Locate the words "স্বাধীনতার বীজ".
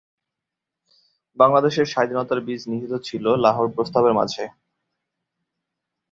1.85-2.61